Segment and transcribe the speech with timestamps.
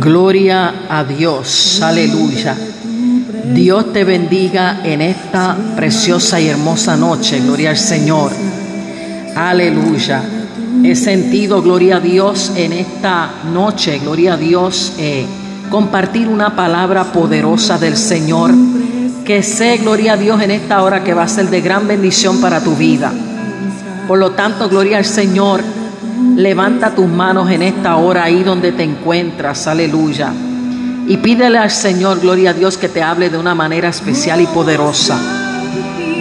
[0.00, 2.56] Gloria a Dios, aleluya.
[3.52, 8.32] Dios te bendiga en esta preciosa y hermosa noche, gloria al Señor.
[9.36, 10.22] Aleluya.
[10.82, 15.26] He sentido, gloria a Dios, en esta noche, gloria a Dios, eh,
[15.70, 18.54] compartir una palabra poderosa del Señor,
[19.24, 22.40] que sé, gloria a Dios, en esta hora que va a ser de gran bendición
[22.40, 23.12] para tu vida.
[24.06, 25.62] Por lo tanto, gloria al Señor,
[26.38, 30.32] levanta tus manos en esta hora ahí donde te encuentras, aleluya.
[31.08, 34.46] Y pídele al Señor, gloria a Dios, que te hable de una manera especial y
[34.46, 35.18] poderosa.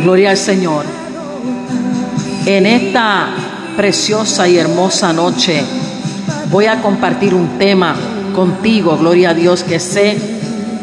[0.02, 0.85] Gloria al Señor.
[2.48, 3.27] En esta
[3.76, 5.63] preciosa y hermosa noche
[6.49, 7.93] voy a compartir un tema
[8.34, 10.18] contigo, gloria a Dios, que sé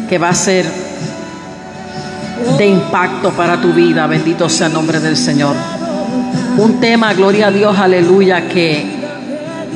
[0.09, 0.65] que va a ser
[2.57, 4.07] de impacto para tu vida.
[4.07, 5.57] Bendito sea el nombre del Señor.
[6.57, 8.94] Un tema, gloria a Dios, aleluya, que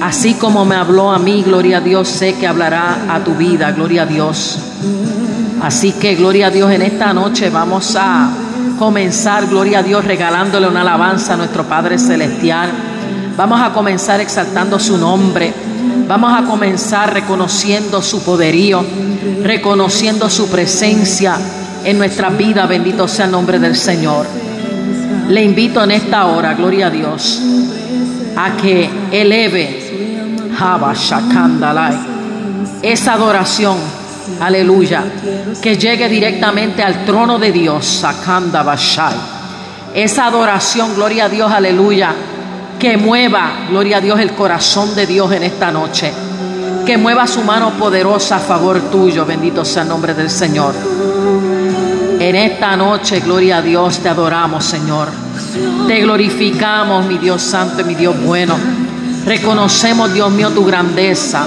[0.00, 3.72] así como me habló a mí, gloria a Dios, sé que hablará a tu vida,
[3.72, 4.58] gloria a Dios.
[5.62, 8.30] Así que, gloria a Dios, en esta noche vamos a
[8.78, 12.70] comenzar, gloria a Dios, regalándole una alabanza a nuestro Padre Celestial.
[13.36, 15.52] Vamos a comenzar exaltando su nombre.
[16.06, 18.84] Vamos a comenzar reconociendo su poderío,
[19.42, 21.36] reconociendo su presencia
[21.84, 22.66] en nuestra vida.
[22.66, 24.26] Bendito sea el nombre del Señor.
[25.28, 27.42] Le invito en esta hora, gloria a Dios,
[28.36, 29.87] a que eleve
[32.82, 33.76] esa adoración,
[34.40, 35.04] aleluya,
[35.60, 38.04] que llegue directamente al trono de Dios.
[39.94, 42.14] Esa adoración, gloria a Dios, aleluya
[42.78, 46.12] que mueva, gloria a Dios, el corazón de Dios en esta noche.
[46.86, 50.74] Que mueva su mano poderosa a favor tuyo, bendito sea el nombre del Señor.
[52.20, 55.08] En esta noche, gloria a Dios, te adoramos, Señor.
[55.86, 58.56] Te glorificamos, mi Dios santo y mi Dios bueno.
[59.28, 61.46] Reconocemos, Dios mío, tu grandeza.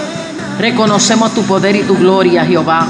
[0.59, 2.85] Reconocemos tu poder y tu gloria, Jehová.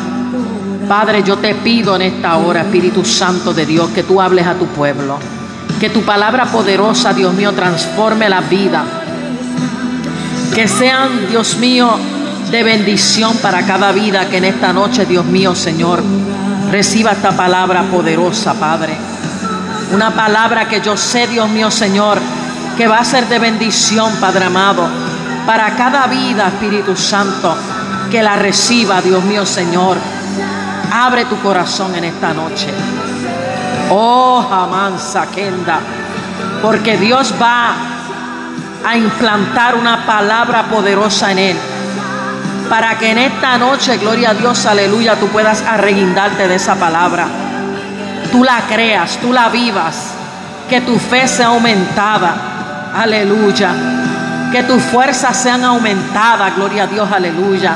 [0.85, 4.55] Padre, yo te pido en esta hora, Espíritu Santo de Dios, que tú hables a
[4.55, 5.17] tu pueblo.
[5.79, 8.83] Que tu palabra poderosa, Dios mío, transforme la vida.
[10.53, 11.97] Que sean, Dios mío,
[12.51, 16.03] de bendición para cada vida que en esta noche, Dios mío, Señor,
[16.69, 18.97] reciba esta palabra poderosa, Padre.
[19.93, 22.19] Una palabra que yo sé, Dios mío, Señor,
[22.77, 24.87] que va a ser de bendición, Padre amado,
[25.45, 27.55] para cada vida, Espíritu Santo,
[28.09, 29.97] que la reciba, Dios mío, Señor.
[30.93, 32.67] Abre tu corazón en esta noche.
[33.89, 35.79] Oh, Hamansa Kenda.
[36.61, 37.73] Porque Dios va
[38.85, 41.57] a implantar una palabra poderosa en él.
[42.69, 47.27] Para que en esta noche, gloria a Dios, aleluya, tú puedas arreguindarte de esa palabra.
[48.31, 50.11] Tú la creas, tú la vivas.
[50.69, 52.50] Que tu fe sea aumentada.
[52.95, 53.71] Aleluya.
[54.51, 57.75] Que tus fuerzas sean aumentadas, gloria a Dios, aleluya.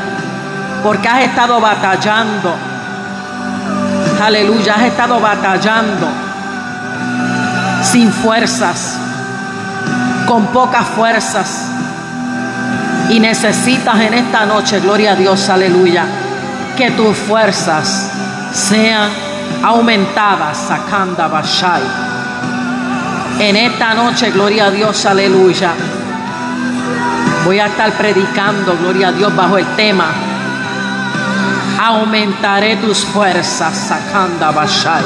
[0.83, 2.75] Porque has estado batallando
[4.21, 6.07] aleluya, has estado batallando
[7.83, 8.97] sin fuerzas,
[10.27, 11.71] con pocas fuerzas.
[13.09, 16.05] Y necesitas en esta noche, gloria a Dios, aleluya,
[16.75, 18.09] que tus fuerzas
[18.51, 19.11] sean
[19.63, 22.14] aumentadas, sacanda bashai.
[23.39, 25.73] En esta noche, gloria a Dios, aleluya.
[27.45, 30.05] Voy a estar predicando, gloria a Dios, bajo el tema
[31.85, 35.03] aumentaré tus fuerzas, Sakanda Bashai.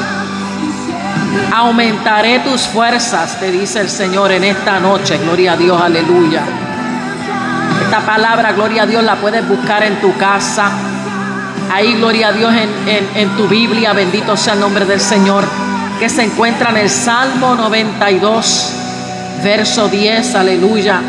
[1.52, 6.42] Aumentaré tus fuerzas, te dice el Señor en esta noche, gloria a Dios, aleluya.
[7.82, 10.70] Esta palabra, gloria a Dios, la puedes buscar en tu casa.
[11.72, 15.44] Ahí, gloria a Dios, en, en tu Biblia, bendito sea el nombre del Señor,
[16.00, 18.72] que se encuentra en el Salmo 92,
[19.44, 21.02] verso 10, aleluya.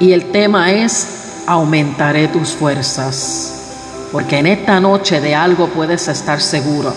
[0.00, 4.08] Y el tema es aumentaré tus fuerzas.
[4.10, 6.92] Porque en esta noche de algo puedes estar seguro.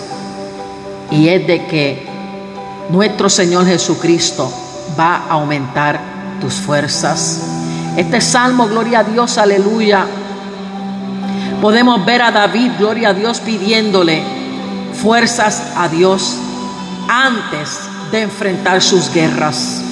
[1.12, 2.04] Y es de que
[2.90, 4.52] nuestro Señor Jesucristo
[4.98, 6.00] va a aumentar
[6.40, 7.42] tus fuerzas.
[7.96, 10.04] Este salmo, gloria a Dios, aleluya.
[11.60, 14.41] Podemos ver a David, gloria a Dios, pidiéndole
[15.02, 16.36] fuerzas a Dios
[17.08, 17.80] antes
[18.12, 19.82] de enfrentar sus guerras.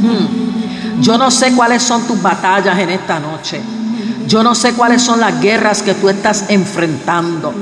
[0.00, 1.02] Hmm.
[1.02, 3.60] Yo no sé cuáles son tus batallas en esta noche.
[4.28, 7.52] Yo no sé cuáles son las guerras que tú estás enfrentando.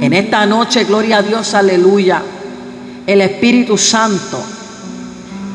[0.00, 2.22] En esta noche, gloria a Dios, aleluya.
[3.06, 4.42] El Espíritu Santo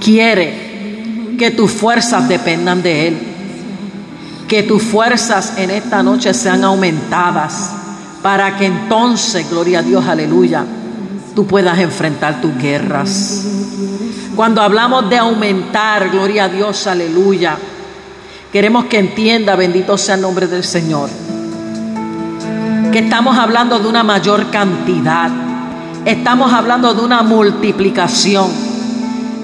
[0.03, 3.19] quiere que tus fuerzas dependan de Él.
[4.47, 7.71] Que tus fuerzas en esta noche sean aumentadas
[8.21, 10.65] para que entonces, gloria a Dios, aleluya,
[11.35, 13.45] tú puedas enfrentar tus guerras.
[14.35, 17.57] Cuando hablamos de aumentar, gloria a Dios, aleluya,
[18.51, 21.07] Queremos que entienda, bendito sea el nombre del Señor,
[22.91, 25.29] que estamos hablando de una mayor cantidad.
[26.03, 28.49] Estamos hablando de una multiplicación.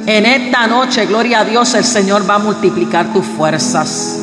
[0.07, 4.14] En esta noche, gloria a Dios, el Señor va a multiplicar tus fuerzas.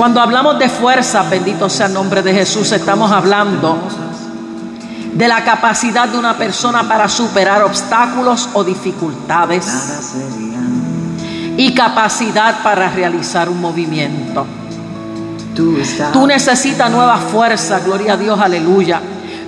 [0.00, 3.76] Cuando hablamos de fuerzas, bendito sea el nombre de Jesús, estamos hablando
[5.12, 10.02] de la capacidad de una persona para superar obstáculos o dificultades
[11.54, 14.46] y capacidad para realizar un movimiento.
[15.54, 19.02] Tú necesitas nueva fuerza, gloria a Dios, aleluya.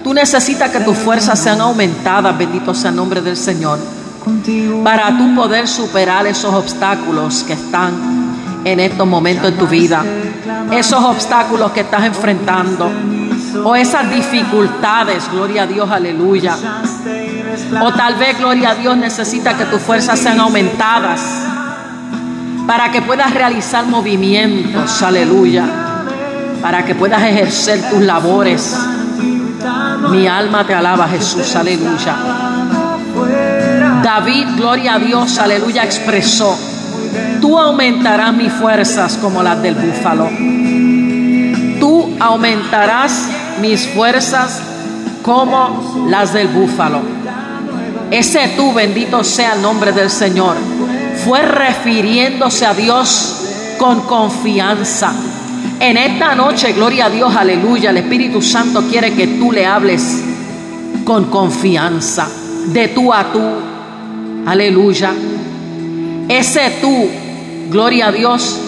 [0.05, 3.78] Tú necesitas que tus fuerzas sean aumentadas, bendito sea el nombre del Señor,
[4.84, 8.21] para tú poder superar esos obstáculos que están
[8.64, 10.05] en estos momentos en tu vida,
[10.70, 12.91] esos obstáculos que estás enfrentando
[13.64, 16.56] o esas dificultades, gloria a Dios, aleluya.
[17.82, 21.20] O tal vez, gloria a Dios, necesita que tus fuerzas sean aumentadas
[22.67, 25.65] para que puedas realizar movimientos, aleluya.
[26.61, 28.76] Para que puedas ejercer tus labores.
[30.11, 32.17] Mi alma te alaba, Jesús, aleluya.
[34.03, 36.58] David, gloria a Dios, aleluya, expresó,
[37.43, 40.31] tú aumentarás mis fuerzas como las del búfalo.
[41.81, 43.29] Tú aumentarás
[43.61, 44.62] mis fuerzas
[45.23, 47.00] como las del búfalo.
[48.11, 50.56] Ese tú, bendito sea el nombre del Señor,
[51.27, 55.12] fue refiriéndose a Dios con confianza.
[55.81, 60.23] En esta noche, gloria a Dios, aleluya, el Espíritu Santo quiere que tú le hables
[61.05, 62.29] con confianza,
[62.69, 63.43] de tú a tú,
[64.47, 65.12] aleluya.
[66.29, 67.09] Ese tú,
[67.72, 68.58] gloria a Dios,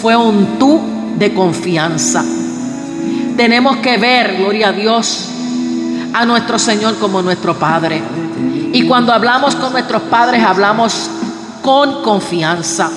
[0.00, 0.80] fue un tú
[1.16, 2.24] de confianza.
[3.36, 5.28] Tenemos que ver, gloria a Dios,
[6.12, 8.02] a nuestro Señor como nuestro Padre.
[8.72, 11.10] Y cuando hablamos con nuestros padres, hablamos
[11.62, 12.90] con confianza.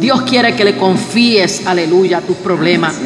[0.00, 2.96] Dios quiere que le confíes, aleluya, tus problemas.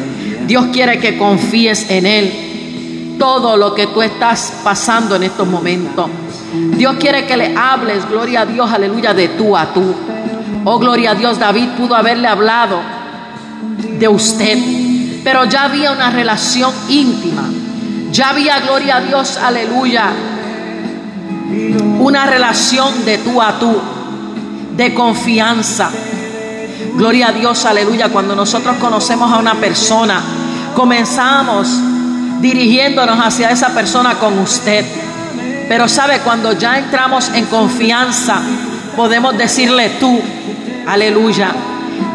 [0.47, 6.09] Dios quiere que confíes en Él todo lo que tú estás pasando en estos momentos.
[6.77, 9.93] Dios quiere que le hables, gloria a Dios, aleluya, de tú a tú.
[10.65, 12.81] Oh, gloria a Dios, David pudo haberle hablado
[13.99, 14.57] de usted
[15.25, 17.49] pero ya había una relación íntima.
[18.11, 20.13] Ya había, gloria a Dios, aleluya,
[21.99, 23.75] una relación de tú a tú,
[24.77, 25.89] de confianza.
[26.93, 30.21] Gloria a Dios, aleluya, cuando nosotros conocemos a una persona,
[30.75, 31.69] comenzamos
[32.39, 34.85] dirigiéndonos hacia esa persona con usted.
[35.67, 38.41] Pero sabe, cuando ya entramos en confianza,
[38.95, 40.21] podemos decirle tú,
[40.87, 41.51] aleluya.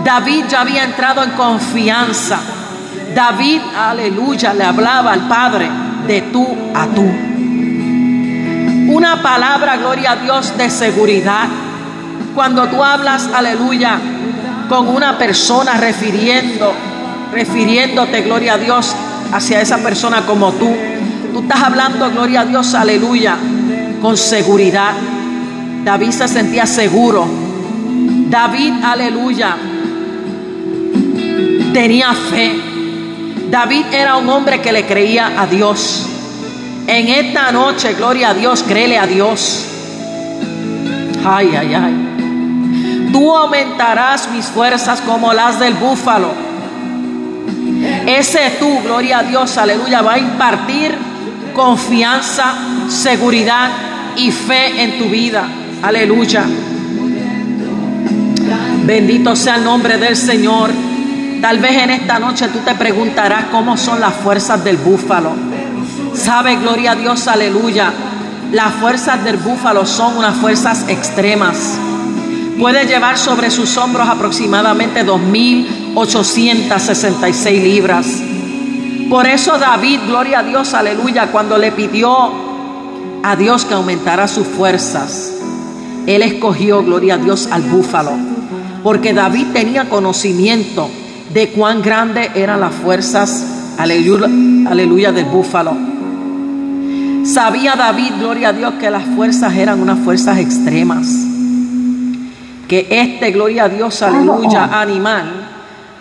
[0.05, 2.41] David ya había entrado en confianza.
[3.15, 5.69] David, aleluya, le hablaba al Padre
[6.07, 7.05] de tú a tú.
[8.93, 11.49] Una palabra, gloria a Dios, de seguridad.
[12.35, 13.99] Cuando tú hablas, aleluya,
[14.69, 16.73] con una persona refiriendo,
[17.33, 18.95] refiriéndote, gloria a Dios,
[19.33, 20.71] hacia esa persona como tú.
[21.33, 23.37] Tú estás hablando, gloria a Dios, aleluya,
[24.01, 24.93] con seguridad.
[25.85, 27.50] David se sentía seguro.
[28.31, 29.57] David, aleluya,
[31.73, 32.61] tenía fe.
[33.51, 36.07] David era un hombre que le creía a Dios.
[36.87, 39.67] En esta noche, gloria a Dios, créele a Dios.
[41.25, 43.09] Ay, ay, ay.
[43.13, 46.33] Tú aumentarás mis fuerzas como las del búfalo.
[48.07, 50.95] Ese tú, gloria a Dios, aleluya, va a impartir
[51.53, 52.55] confianza,
[52.89, 53.71] seguridad
[54.15, 55.49] y fe en tu vida.
[55.83, 56.45] Aleluya.
[58.85, 60.71] Bendito sea el nombre del Señor.
[61.41, 65.33] Tal vez en esta noche tú te preguntarás cómo son las fuerzas del búfalo.
[66.15, 67.93] Sabe, gloria a Dios, aleluya.
[68.53, 71.79] Las fuerzas del búfalo son unas fuerzas extremas.
[72.59, 78.07] Puede llevar sobre sus hombros aproximadamente 2.866 libras.
[79.09, 82.31] Por eso David, gloria a Dios, aleluya, cuando le pidió
[83.23, 85.33] a Dios que aumentara sus fuerzas,
[86.07, 88.30] él escogió, gloria a Dios, al búfalo.
[88.83, 90.89] Porque David tenía conocimiento
[91.33, 94.27] de cuán grande eran las fuerzas, aleluya,
[94.71, 95.77] aleluya del búfalo.
[97.25, 101.07] Sabía David, gloria a Dios, que las fuerzas eran unas fuerzas extremas.
[102.67, 105.49] Que este, gloria a Dios, aleluya, animal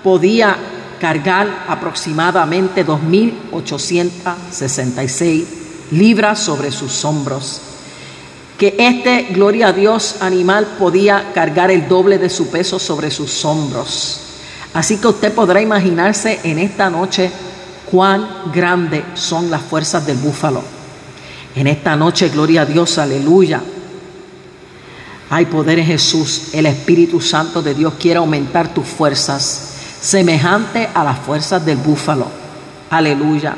[0.04, 0.56] podía
[1.00, 5.46] cargar aproximadamente 2.866
[5.92, 7.62] libras sobre sus hombros.
[8.60, 13.46] Que este, gloria a Dios, animal podía cargar el doble de su peso sobre sus
[13.46, 14.20] hombros.
[14.74, 17.32] Así que usted podrá imaginarse en esta noche
[17.90, 20.62] cuán grandes son las fuerzas del búfalo.
[21.56, 23.62] En esta noche, gloria a Dios, aleluya.
[25.30, 26.50] Hay poder en Jesús.
[26.52, 29.68] El Espíritu Santo de Dios quiere aumentar tus fuerzas.
[30.02, 32.28] semejante a las fuerzas del búfalo.
[32.90, 33.56] Aleluya.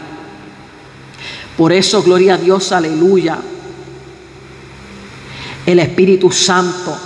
[1.58, 3.40] Por eso, gloria a Dios, aleluya.
[5.66, 6.98] El Espíritu Santo,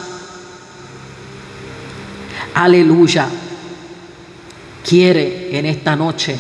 [2.53, 3.27] aleluya,
[4.88, 6.38] quiere en esta noche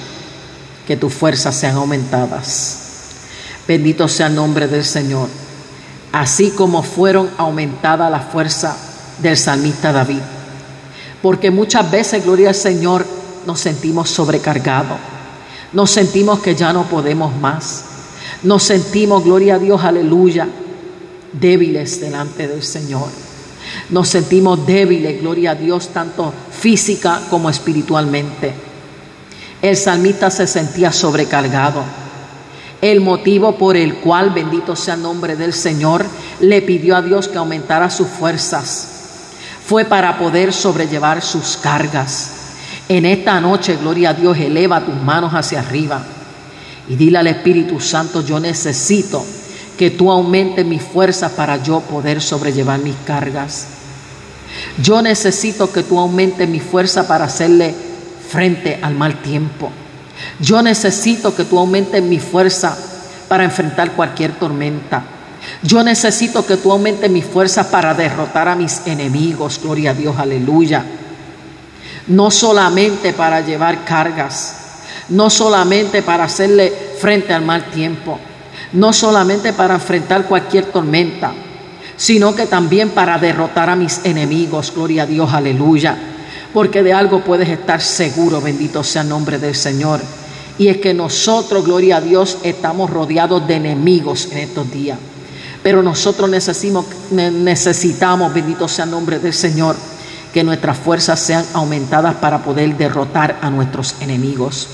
[0.87, 2.79] que tus fuerzas sean aumentadas.
[3.67, 5.27] Bendito sea el nombre del Señor.
[6.11, 8.77] Así como fueron aumentadas la fuerza
[9.21, 10.21] del salmista David.
[11.21, 13.05] Porque muchas veces, gloria al Señor,
[13.45, 14.97] nos sentimos sobrecargados.
[15.73, 17.83] Nos sentimos que ya no podemos más.
[18.43, 20.47] Nos sentimos, gloria a Dios, aleluya,
[21.39, 23.09] débiles delante del Señor.
[23.89, 28.53] Nos sentimos débiles, gloria a Dios, tanto física como espiritualmente.
[29.61, 31.83] El salmista se sentía sobrecargado.
[32.81, 36.05] El motivo por el cual, bendito sea el nombre del Señor,
[36.39, 38.95] le pidió a Dios que aumentara sus fuerzas
[39.65, 42.31] fue para poder sobrellevar sus cargas.
[42.87, 46.03] En esta noche, gloria a Dios, eleva tus manos hacia arriba
[46.87, 49.25] y dile al Espíritu Santo, yo necesito
[49.77, 53.67] que tú aumentes mis fuerzas para yo poder sobrellevar mis cargas.
[54.81, 57.73] Yo necesito que tú aumentes mi fuerza para hacerle
[58.29, 59.69] frente al mal tiempo.
[60.39, 62.77] Yo necesito que tú aumentes mi fuerza
[63.27, 65.03] para enfrentar cualquier tormenta.
[65.61, 69.59] Yo necesito que tú aumentes mi fuerza para derrotar a mis enemigos.
[69.61, 70.83] Gloria a Dios, aleluya.
[72.07, 74.55] No solamente para llevar cargas,
[75.09, 78.19] no solamente para hacerle frente al mal tiempo,
[78.73, 81.33] no solamente para enfrentar cualquier tormenta,
[81.97, 84.73] sino que también para derrotar a mis enemigos.
[84.75, 85.97] Gloria a Dios, aleluya.
[86.53, 89.99] Porque de algo puedes estar seguro, bendito sea el nombre del Señor.
[90.57, 94.97] Y es que nosotros, gloria a Dios, estamos rodeados de enemigos en estos días.
[95.61, 99.75] Pero nosotros necesitamos, bendito sea el nombre del Señor,
[100.33, 104.67] que nuestras fuerzas sean aumentadas para poder derrotar a nuestros enemigos.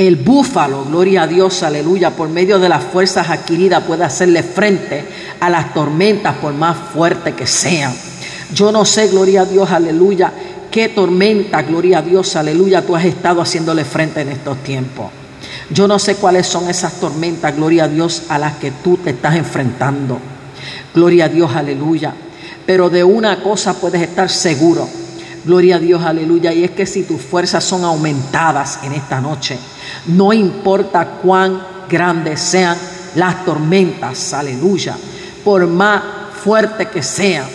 [0.00, 5.04] El búfalo, gloria a Dios, aleluya, por medio de las fuerzas adquiridas puede hacerle frente
[5.38, 7.92] a las tormentas por más fuertes que sean.
[8.54, 10.32] Yo no sé, gloria a Dios, aleluya,
[10.70, 15.10] qué tormenta, gloria a Dios, aleluya, tú has estado haciéndole frente en estos tiempos.
[15.68, 19.10] Yo no sé cuáles son esas tormentas, gloria a Dios, a las que tú te
[19.10, 20.18] estás enfrentando.
[20.94, 22.14] Gloria a Dios, aleluya.
[22.64, 24.88] Pero de una cosa puedes estar seguro.
[25.44, 26.54] Gloria a Dios, aleluya.
[26.54, 29.58] Y es que si tus fuerzas son aumentadas en esta noche,
[30.06, 32.76] no importa cuán grandes sean
[33.14, 34.96] las tormentas, aleluya.
[35.44, 36.02] Por más
[36.42, 37.46] fuerte que sean,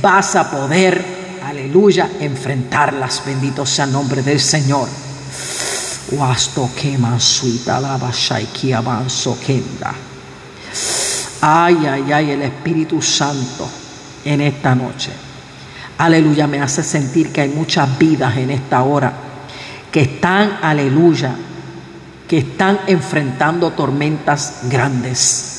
[0.00, 1.04] vas a poder,
[1.44, 3.22] aleluya, enfrentarlas.
[3.24, 4.88] Bendito sea el nombre del Señor.
[11.40, 13.68] Ay, ay, ay, el Espíritu Santo
[14.24, 15.10] en esta noche.
[15.98, 19.12] Aleluya, me hace sentir que hay muchas vidas en esta hora
[19.92, 21.36] que están, aleluya,
[22.28, 25.54] que están enfrentando tormentas grandes.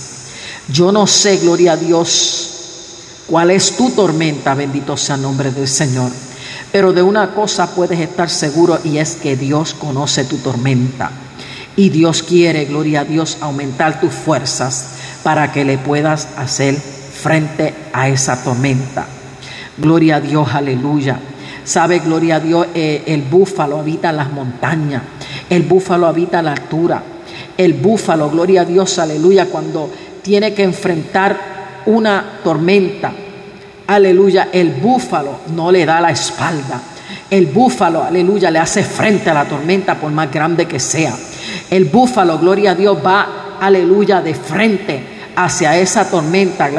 [0.67, 5.67] Yo no sé, gloria a Dios, cuál es tu tormenta, bendito sea el nombre del
[5.67, 6.11] Señor.
[6.71, 11.11] Pero de una cosa puedes estar seguro y es que Dios conoce tu tormenta.
[11.77, 14.87] Y Dios quiere, gloria a Dios, aumentar tus fuerzas
[15.23, 19.05] para que le puedas hacer frente a esa tormenta.
[19.77, 21.19] Gloria a Dios, aleluya.
[21.63, 25.01] Sabe, gloria a Dios, eh, el búfalo habita en las montañas,
[25.49, 27.01] el búfalo habita la altura.
[27.57, 29.89] El búfalo, gloria a Dios, aleluya, cuando
[30.21, 33.11] tiene que enfrentar una tormenta,
[33.87, 36.81] aleluya, el búfalo no le da la espalda.
[37.29, 41.15] El búfalo, aleluya, le hace frente a la tormenta por más grande que sea.
[41.69, 46.69] El búfalo, gloria a Dios, va, aleluya, de frente hacia esa tormenta.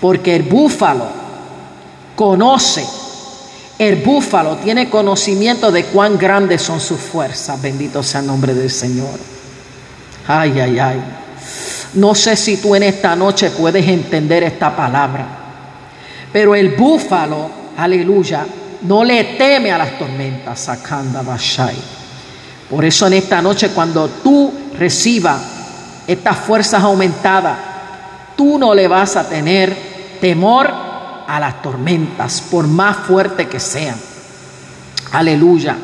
[0.00, 1.06] Porque el búfalo
[2.16, 2.84] conoce,
[3.80, 7.62] el búfalo tiene conocimiento de cuán grandes son sus fuerzas.
[7.62, 9.18] Bendito sea el nombre del Señor.
[10.28, 11.02] Ay, ay, ay.
[11.94, 15.26] No sé si tú en esta noche puedes entender esta palabra,
[16.30, 18.44] pero el búfalo, aleluya,
[18.82, 21.76] no le teme a las tormentas, sacanda bashai.
[22.68, 25.40] Por eso en esta noche cuando tú recibas
[26.06, 27.56] estas fuerzas aumentadas,
[28.36, 29.74] tú no le vas a tener
[30.20, 30.89] temor
[31.36, 33.94] a las tormentas, por más fuerte que sean.
[35.12, 35.76] Aleluya.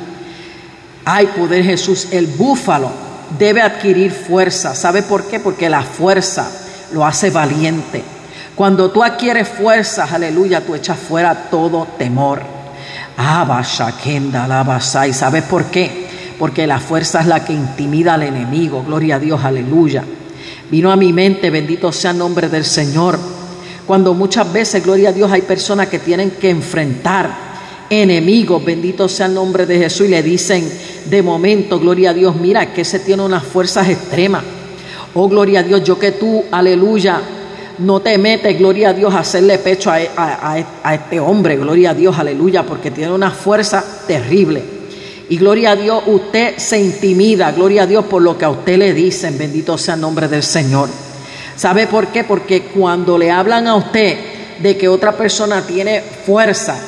[1.05, 2.91] Ay, poder Jesús, el búfalo
[3.39, 4.75] debe adquirir fuerza.
[4.75, 5.39] ¿Sabe por qué?
[5.39, 6.51] Porque la fuerza
[6.93, 8.03] lo hace valiente.
[8.57, 12.43] Cuando tú adquieres fuerza, aleluya, tú echas fuera todo temor.
[15.09, 16.09] ¿Y sabes por qué?
[16.39, 18.83] Porque la fuerza es la que intimida al enemigo.
[18.83, 20.03] Gloria a Dios, aleluya.
[20.71, 23.19] Vino a mi mente, bendito sea el nombre del Señor,
[23.87, 27.47] Cuando muchas veces, gloria a Dios, hay personas que tienen que enfrentar
[27.89, 30.69] enemigos, bendito sea el nombre de Jesús, y le dicen
[31.09, 34.43] de momento, gloria a Dios, mira que ese tiene unas fuerzas extremas.
[35.15, 37.21] Oh, gloria a Dios, yo que tú, aleluya,
[37.79, 41.95] no te metes, gloria a Dios, a hacerle pecho a, a, este hombre, gloria a
[41.95, 44.63] Dios, aleluya, porque tiene una fuerza terrible.
[45.29, 48.79] Y gloria a Dios, usted se intimida, gloria a Dios, por lo que a usted
[48.79, 50.89] le dicen, bendito sea el nombre del Señor.
[51.57, 52.23] ¿Sabe por qué?
[52.23, 54.17] Porque cuando le hablan a usted
[54.61, 56.79] de que otra persona tiene fuerza,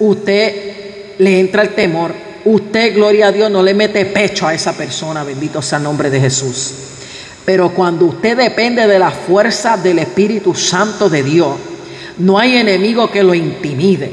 [0.00, 2.12] usted le entra el temor.
[2.44, 6.10] Usted, gloria a Dios, no le mete pecho a esa persona, bendito sea el nombre
[6.10, 6.74] de Jesús.
[7.44, 11.56] Pero cuando usted depende de la fuerza del Espíritu Santo de Dios,
[12.18, 14.12] no hay enemigo que lo intimide.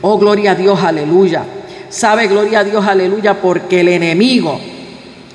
[0.00, 1.44] Oh, gloria a Dios, aleluya.
[1.90, 4.58] Sabe, gloria a Dios, aleluya, porque el enemigo,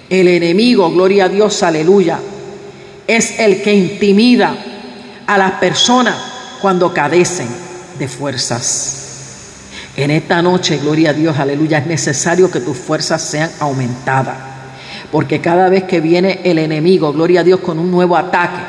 [0.10, 2.20] el enemigo, gloria a Dios, aleluya,
[3.08, 4.56] es el que intimida
[5.28, 6.16] a las personas
[6.62, 7.48] cuando cadecen
[8.00, 9.00] de fuerzas.
[9.96, 14.36] En esta noche, gloria a Dios, aleluya, es necesario que tus fuerzas sean aumentadas.
[15.12, 18.60] Porque cada vez que viene el enemigo, gloria a Dios, con un nuevo ataque,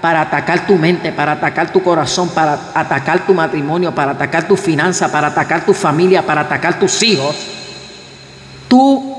[0.00, 4.56] para atacar tu mente, para atacar tu corazón, para atacar tu matrimonio, para atacar tu
[4.56, 7.36] finanza, para atacar tu familia, para atacar tus hijos,
[8.68, 9.16] tú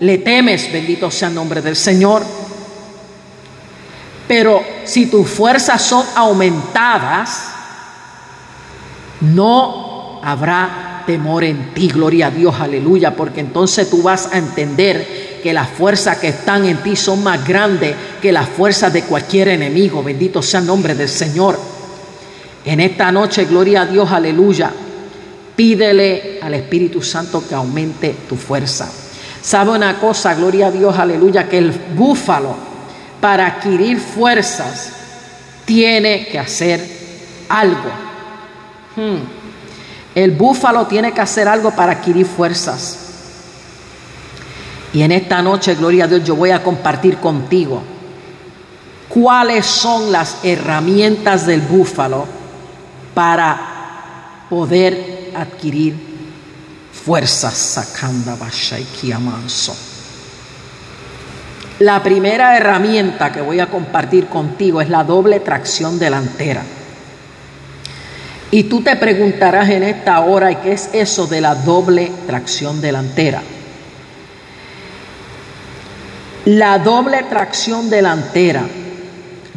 [0.00, 2.22] le temes, bendito sea el nombre del Señor.
[4.28, 7.48] Pero si tus fuerzas son aumentadas,
[9.22, 15.40] no habrá temor en ti, gloria a Dios, aleluya, porque entonces tú vas a entender
[15.42, 19.48] que las fuerzas que están en ti son más grandes que las fuerzas de cualquier
[19.48, 20.02] enemigo.
[20.02, 21.58] Bendito sea el nombre del Señor.
[22.66, 24.70] En esta noche, gloria a Dios, aleluya.
[25.56, 28.92] Pídele al Espíritu Santo que aumente tu fuerza.
[29.40, 30.34] ¿Sabe una cosa?
[30.34, 32.67] Gloria a Dios, aleluya, que el búfalo
[33.20, 34.92] para adquirir fuerzas
[35.64, 36.84] tiene que hacer
[37.48, 37.90] algo.
[38.96, 39.18] Hmm.
[40.14, 43.08] El búfalo tiene que hacer algo para adquirir fuerzas.
[44.92, 47.82] Y en esta noche, gloria a Dios, yo voy a compartir contigo
[49.08, 52.26] cuáles son las herramientas del búfalo
[53.14, 55.94] para poder adquirir
[56.92, 57.54] fuerzas.
[57.54, 58.36] Sacanda
[59.18, 59.97] manso.
[61.80, 66.62] La primera herramienta que voy a compartir contigo es la doble tracción delantera.
[68.50, 72.80] Y tú te preguntarás en esta hora, ¿y qué es eso de la doble tracción
[72.80, 73.42] delantera?
[76.46, 78.62] La doble tracción delantera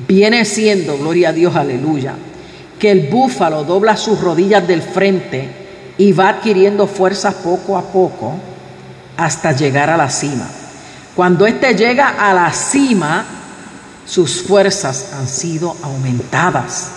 [0.08, 2.14] viene siendo, gloria a Dios, aleluya,
[2.78, 5.50] que el búfalo dobla sus rodillas del frente
[5.98, 8.36] y va adquiriendo fuerzas poco a poco
[9.18, 10.61] hasta llegar a la cima.
[11.16, 13.26] Cuando éste llega a la cima,
[14.06, 16.92] sus fuerzas han sido aumentadas.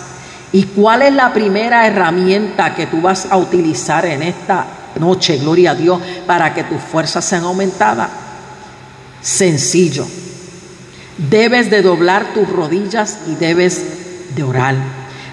[0.51, 4.65] ¿Y cuál es la primera herramienta que tú vas a utilizar en esta
[4.99, 8.09] noche, gloria a Dios, para que tus fuerzas sean aumentadas?
[9.25, 10.05] sencillo.
[11.17, 14.75] Debes de doblar tus rodillas y debes de orar.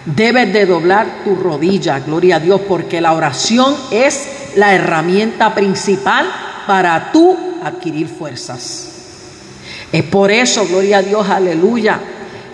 [0.07, 6.27] Debes de doblar tus rodillas, gloria a Dios, porque la oración es la herramienta principal
[6.67, 8.89] para tú adquirir fuerzas.
[9.91, 12.01] Es por eso, gloria a Dios, aleluya,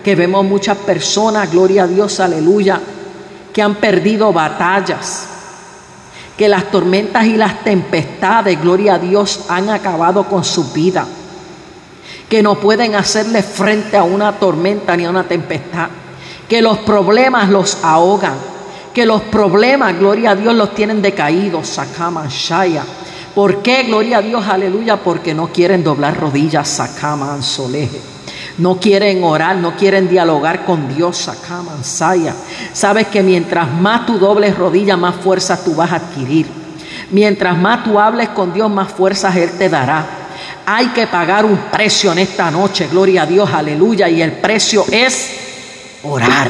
[0.03, 2.79] que vemos muchas personas, gloria a Dios, aleluya,
[3.53, 5.27] que han perdido batallas,
[6.37, 11.05] que las tormentas y las tempestades, gloria a Dios, han acabado con su vida
[12.29, 15.89] que no pueden hacerle frente a una tormenta ni a una tempestad,
[16.47, 18.35] que los problemas los ahogan,
[18.93, 21.79] que los problemas, gloria a Dios, los tienen decaídos,
[22.29, 22.83] Shaya.
[23.35, 24.97] ¿Por qué, gloria a Dios, aleluya?
[24.97, 27.99] Porque no quieren doblar rodillas, Sakama Ansoleje.
[28.57, 32.35] No quieren orar, no quieren dialogar con Dios, Sakama Saya.
[32.73, 36.47] Sabes que mientras más tú dobles rodillas, más fuerzas tú vas a adquirir.
[37.11, 40.05] Mientras más tú hables con Dios, más fuerzas Él te dará.
[40.65, 44.09] Hay que pagar un precio en esta noche, gloria a Dios, aleluya.
[44.09, 46.49] Y el precio es orar.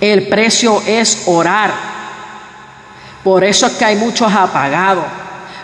[0.00, 1.91] El precio es orar.
[3.22, 5.04] Por eso es que hay muchos apagados.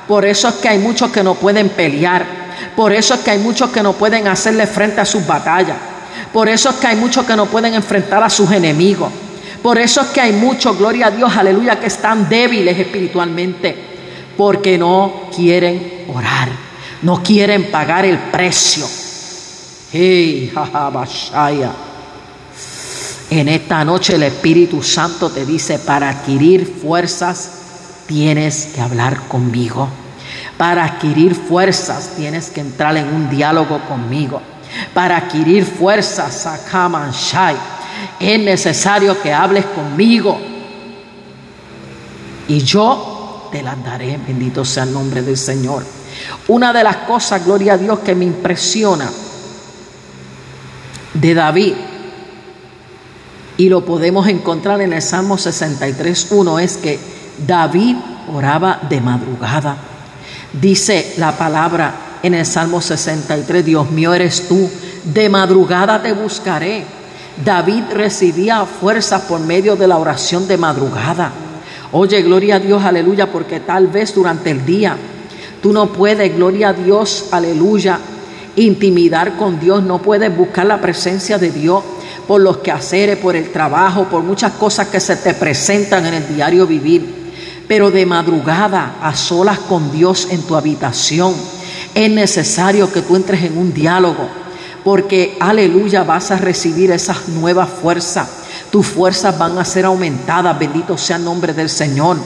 [0.07, 2.25] Por eso es que hay muchos que no pueden pelear.
[2.77, 5.77] Por eso es que hay muchos que no pueden hacerle frente a sus batallas.
[6.33, 9.11] Por eso es que hay muchos que no pueden enfrentar a sus enemigos.
[9.62, 13.77] Por eso es que hay muchos, gloria a Dios, aleluya, que están débiles espiritualmente.
[14.37, 16.49] Porque no quieren orar,
[17.03, 18.87] no quieren pagar el precio.
[19.90, 20.53] Hey,
[23.31, 27.51] en esta noche el Espíritu Santo te dice, para adquirir fuerzas
[28.07, 29.88] tienes que hablar conmigo.
[30.57, 34.41] Para adquirir fuerzas tienes que entrar en un diálogo conmigo.
[34.95, 36.49] Para adquirir fuerzas,
[37.12, 37.57] Shai.
[38.19, 40.41] Es necesario que hables conmigo.
[42.49, 44.19] Y yo te las daré.
[44.27, 45.85] Bendito sea el nombre del Señor.
[46.49, 49.09] Una de las cosas, gloria a Dios, que me impresiona
[51.14, 51.75] de David,
[53.59, 56.99] y lo podemos encontrar en el Salmo 63.1, es que
[57.44, 57.97] David
[58.33, 59.77] oraba de madrugada.
[60.53, 61.92] Dice la palabra
[62.23, 64.71] en el Salmo 63, Dios mío eres tú,
[65.03, 66.85] de madrugada te buscaré.
[67.44, 71.33] David recibía fuerza por medio de la oración de madrugada.
[71.90, 74.97] Oye, gloria a Dios, aleluya, porque tal vez durante el día
[75.61, 77.99] tú no puedes, gloria a Dios, aleluya,
[78.55, 81.83] intimidar con Dios, no puedes buscar la presencia de Dios
[82.29, 86.37] por los quehaceres, por el trabajo, por muchas cosas que se te presentan en el
[86.37, 87.33] diario vivir.
[87.67, 91.35] Pero de madrugada, a solas con Dios en tu habitación,
[91.95, 94.29] es necesario que tú entres en un diálogo,
[94.85, 98.29] porque aleluya vas a recibir esas nuevas fuerzas.
[98.71, 102.19] Tus fuerzas van a ser aumentadas, bendito sea el nombre del Señor.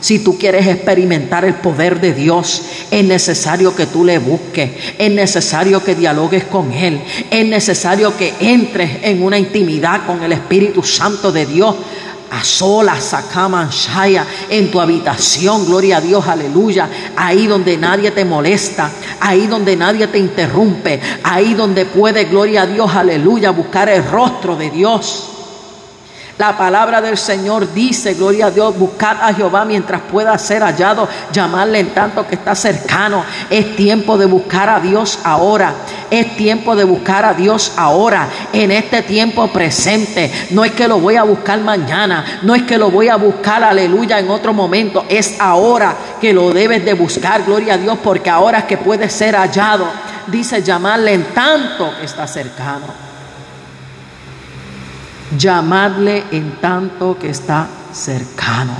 [0.00, 5.10] Si tú quieres experimentar el poder de Dios, es necesario que tú le busques, es
[5.10, 10.82] necesario que dialogues con Él, es necesario que entres en una intimidad con el Espíritu
[10.82, 11.76] Santo de Dios
[12.30, 13.14] a solas,
[13.70, 19.76] Shaya, en tu habitación, gloria a Dios, aleluya, ahí donde nadie te molesta, ahí donde
[19.76, 25.29] nadie te interrumpe, ahí donde puedes, gloria a Dios, aleluya, buscar el rostro de Dios.
[26.40, 31.06] La palabra del Señor dice, gloria a Dios, buscad a Jehová mientras pueda ser hallado,
[31.30, 33.22] llamarle en tanto que está cercano.
[33.50, 35.74] Es tiempo de buscar a Dios ahora.
[36.10, 40.32] Es tiempo de buscar a Dios ahora, en este tiempo presente.
[40.52, 43.62] No es que lo voy a buscar mañana, no es que lo voy a buscar,
[43.62, 45.04] aleluya, en otro momento.
[45.10, 49.10] Es ahora que lo debes de buscar, gloria a Dios, porque ahora es que puede
[49.10, 49.84] ser hallado.
[50.28, 53.09] Dice llamarle en tanto que está cercano
[55.36, 58.74] llamadle en tanto que está cercano.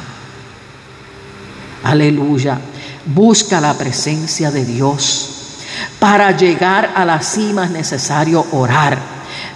[1.85, 2.59] Aleluya.
[3.07, 5.57] Busca la presencia de Dios.
[5.99, 8.99] Para llegar a la cima es necesario orar.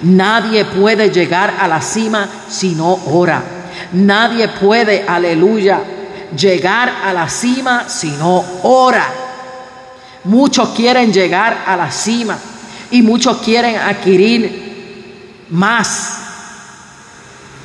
[0.03, 3.43] Nadie puede llegar a la cima si no ora.
[3.93, 5.81] Nadie puede, aleluya,
[6.37, 9.07] llegar a la cima si no ora.
[10.25, 12.39] Muchos quieren llegar a la cima
[12.91, 16.24] y muchos quieren adquirir más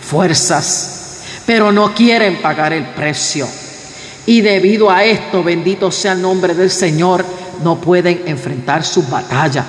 [0.09, 3.47] fuerzas, pero no quieren pagar el precio.
[4.25, 7.23] Y debido a esto, bendito sea el nombre del Señor,
[7.63, 9.65] no pueden enfrentar su batalla,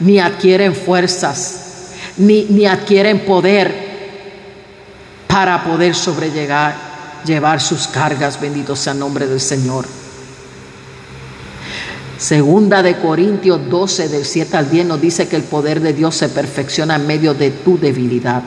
[0.00, 3.92] ni adquieren fuerzas, ni, ni adquieren poder
[5.26, 6.74] para poder sobrellegar,
[7.24, 9.86] llevar sus cargas, bendito sea el nombre del Señor.
[12.18, 16.14] Segunda de Corintios 12, del 7 al 10 nos dice que el poder de Dios
[16.14, 18.42] se perfecciona en medio de tu debilidad.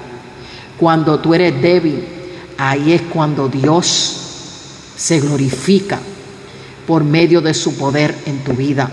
[0.80, 2.04] Cuando tú eres débil,
[2.58, 4.22] ahí es cuando Dios
[4.96, 6.00] se glorifica
[6.88, 8.90] por medio de su poder en tu vida.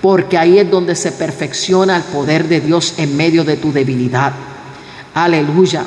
[0.00, 4.32] Porque ahí es donde se perfecciona el poder de Dios en medio de tu debilidad.
[5.14, 5.84] Aleluya.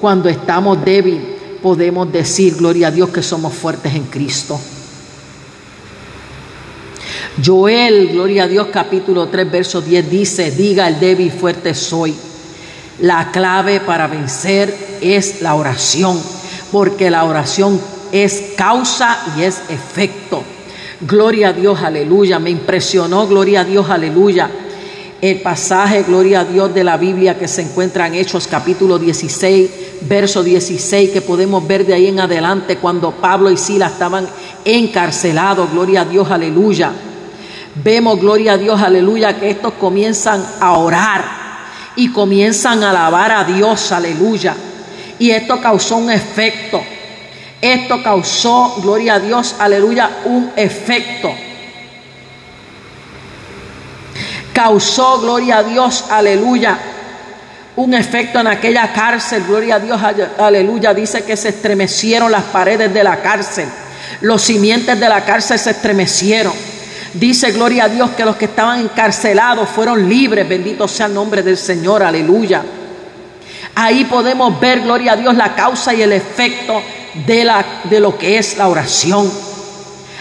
[0.00, 1.22] Cuando estamos débiles,
[1.62, 4.58] podemos decir, gloria a Dios, que somos fuertes en Cristo.
[7.42, 12.14] Joel, gloria a Dios, capítulo 3, verso 10 dice, diga el débil, fuerte soy.
[13.02, 16.20] La clave para vencer es la oración,
[16.70, 17.80] porque la oración
[18.12, 20.44] es causa y es efecto.
[21.00, 22.38] Gloria a Dios, aleluya.
[22.38, 24.48] Me impresionó, gloria a Dios, aleluya.
[25.20, 29.70] El pasaje, gloria a Dios, de la Biblia que se encuentra en Hechos capítulo 16,
[30.02, 34.28] verso 16, que podemos ver de ahí en adelante cuando Pablo y Sila estaban
[34.64, 36.92] encarcelados, gloria a Dios, aleluya.
[37.82, 41.41] Vemos, gloria a Dios, aleluya, que estos comienzan a orar
[41.96, 44.54] y comienzan a alabar a Dios, aleluya.
[45.18, 46.82] Y esto causó un efecto.
[47.60, 51.32] Esto causó, gloria a Dios, aleluya, un efecto.
[54.52, 56.76] Causó, gloria a Dios, aleluya,
[57.76, 60.00] un efecto en aquella cárcel, gloria a Dios,
[60.38, 60.92] aleluya.
[60.92, 63.68] Dice que se estremecieron las paredes de la cárcel,
[64.20, 66.71] los simientes de la cárcel se estremecieron.
[67.14, 70.48] Dice, gloria a Dios, que los que estaban encarcelados fueron libres.
[70.48, 72.62] Bendito sea el nombre del Señor, aleluya.
[73.74, 76.82] Ahí podemos ver, gloria a Dios, la causa y el efecto
[77.26, 79.30] de, la, de lo que es la oración.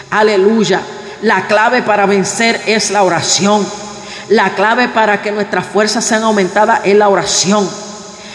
[0.10, 0.82] Aleluya.
[1.21, 3.65] La clave para vencer es la oración.
[4.30, 7.69] La clave para que nuestras fuerzas sean aumentadas es la oración.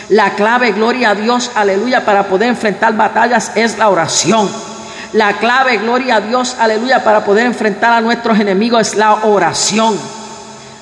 [0.08, 4.48] La clave, gloria a Dios, aleluya, para poder enfrentar batallas es la oración.
[5.16, 9.98] La clave, gloria a Dios, aleluya, para poder enfrentar a nuestros enemigos es la oración.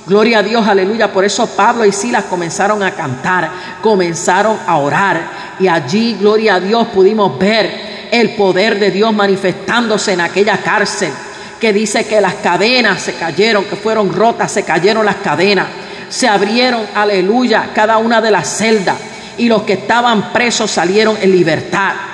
[0.09, 1.12] Gloria a Dios, aleluya.
[1.12, 3.49] Por eso Pablo y Silas comenzaron a cantar,
[3.81, 5.20] comenzaron a orar.
[5.61, 11.12] Y allí, gloria a Dios, pudimos ver el poder de Dios manifestándose en aquella cárcel.
[11.61, 15.68] Que dice que las cadenas se cayeron, que fueron rotas, se cayeron las cadenas.
[16.09, 18.97] Se abrieron, aleluya, cada una de las celdas.
[19.38, 22.13] Y los que estaban presos salieron en libertad.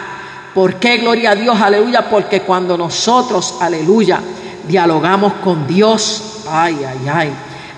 [0.54, 2.08] ¿Por qué, gloria a Dios, aleluya?
[2.10, 4.20] Porque cuando nosotros, aleluya,
[4.66, 7.32] dialogamos con Dios, ay, ay, ay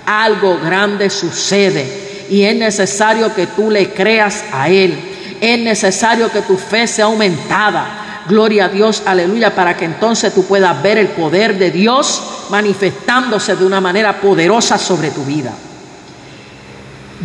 [0.06, 4.98] algo grande sucede y es necesario que tú le creas a Él.
[5.40, 8.22] Es necesario que tu fe sea aumentada.
[8.28, 13.56] Gloria a Dios, aleluya, para que entonces tú puedas ver el poder de Dios manifestándose
[13.56, 15.52] de una manera poderosa sobre tu vida.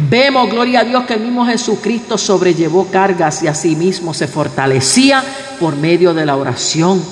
[0.10, 5.24] Vemos, gloria a Dios, que el mismo Jesucristo sobrellevó cargas y asimismo se fortalecía
[5.60, 7.04] por medio de la oración.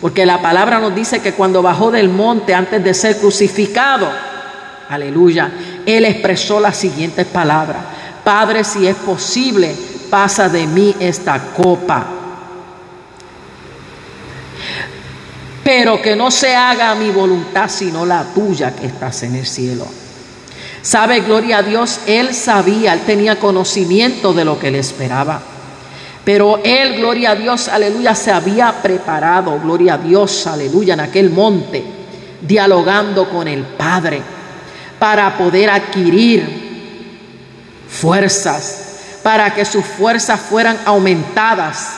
[0.00, 4.08] Porque la palabra nos dice que cuando bajó del monte antes de ser crucificado,
[4.90, 5.52] Aleluya.
[5.86, 7.78] Él expresó las siguientes palabras.
[8.24, 9.72] Padre, si es posible,
[10.10, 12.06] pasa de mí esta copa.
[15.62, 19.86] Pero que no se haga mi voluntad, sino la tuya que estás en el cielo.
[20.82, 22.00] ¿Sabe, gloria a Dios?
[22.06, 25.40] Él sabía, él tenía conocimiento de lo que le esperaba.
[26.24, 31.30] Pero él, gloria a Dios, aleluya, se había preparado, gloria a Dios, aleluya, en aquel
[31.30, 31.84] monte,
[32.40, 34.22] dialogando con el Padre
[34.98, 36.70] para poder adquirir
[37.88, 41.88] fuerzas, para que sus fuerzas fueran aumentadas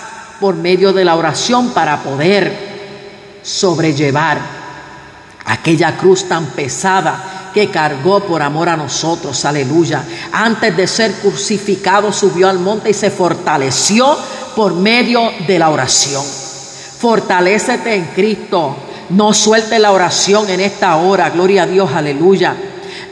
[0.40, 2.72] por medio de la oración para poder
[3.42, 4.38] sobrellevar
[5.44, 10.04] aquella cruz tan pesada que cargó por amor a nosotros, aleluya.
[10.32, 14.16] Antes de ser crucificado subió al monte y se fortaleció
[14.56, 16.24] por medio de la oración.
[16.98, 18.76] Fortalécete en Cristo,
[19.10, 22.56] no suelte la oración en esta hora, gloria a Dios, aleluya.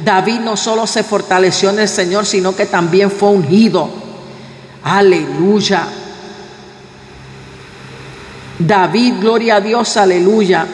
[0.05, 3.91] David no solo se fortaleció en el Señor, sino que también fue ungido.
[4.83, 5.87] Aleluya.
[8.59, 10.67] David, gloria a Dios, aleluya.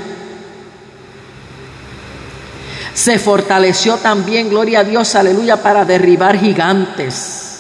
[2.96, 7.58] Se fortaleció también, gloria a Dios, aleluya, para derribar gigantes.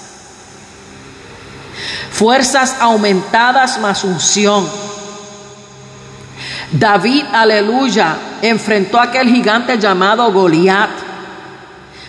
[2.10, 4.66] Fuerzas aumentadas más unción.
[6.72, 10.88] David, aleluya, enfrentó a aquel gigante llamado Goliat.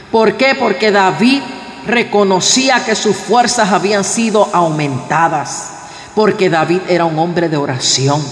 [0.10, 0.56] ¿Por qué?
[0.56, 1.42] Porque David
[1.86, 5.74] reconocía que sus fuerzas habían sido aumentadas,
[6.16, 8.24] porque David era un hombre de oración.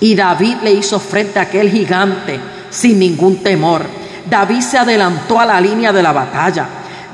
[0.00, 3.97] Y David le hizo frente a aquel gigante sin ningún temor.
[4.28, 6.66] David se adelantó a la línea de la batalla.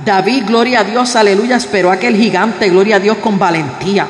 [0.04, 4.06] David, gloria a Dios, aleluya, esperó a aquel gigante, gloria a Dios, con valentía.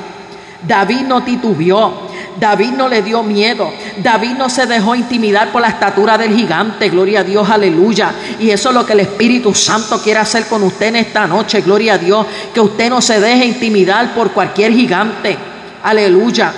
[0.67, 2.15] David no titubeó.
[2.39, 3.71] David no le dio miedo.
[4.03, 6.89] David no se dejó intimidar por la estatura del gigante.
[6.89, 8.13] Gloria a Dios, aleluya.
[8.41, 11.61] Y eso es lo que el Espíritu Santo quiere hacer con usted en esta noche.
[11.61, 12.27] Gloria a Dios.
[12.53, 15.37] Que usted no se deje intimidar por cualquier gigante.
[15.85, 16.53] Aleluya.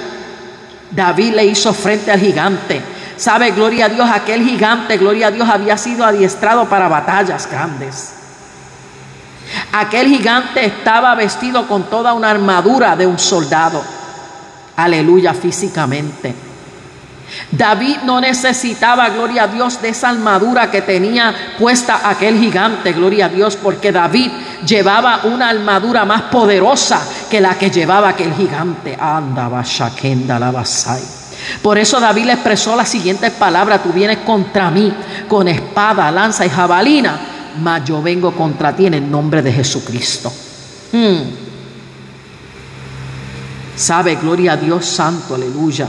[0.90, 2.80] David le hizo frente al gigante.
[3.16, 8.12] Sabe, gloria a Dios, aquel gigante, gloria a Dios, había sido adiestrado para batallas grandes.
[9.72, 13.82] Aquel gigante estaba vestido con toda una armadura de un soldado
[14.76, 16.34] aleluya, físicamente.
[17.50, 23.26] David no necesitaba, gloria a Dios, de esa armadura que tenía puesta aquel gigante, gloria
[23.26, 24.30] a Dios, porque David
[24.64, 28.96] llevaba una armadura más poderosa que la que llevaba aquel gigante.
[28.98, 30.52] Andaba Shakenda la
[31.62, 34.92] Por eso David le expresó las siguientes palabras: Tú vienes contra mí
[35.28, 37.18] con espada, lanza y jabalina,
[37.62, 40.32] mas yo vengo contra ti en el nombre de Jesucristo.
[40.92, 41.46] Hmm.
[43.76, 45.86] Sabe, gloria a Dios Santo, aleluya.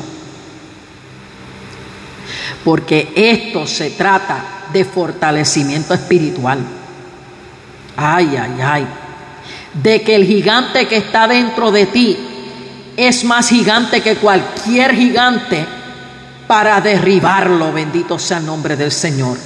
[2.64, 6.60] Porque esto se trata de fortalecimiento espiritual.
[7.96, 8.88] Ay, ay, ay.
[9.74, 12.37] De que el gigante que está dentro de ti
[12.98, 15.66] es más gigante que cualquier gigante
[16.48, 17.72] para derribarlo.
[17.72, 19.38] Bendito sea el nombre del Señor.